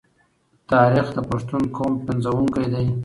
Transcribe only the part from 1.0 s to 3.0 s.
د پښتون قام پنځونکی دی.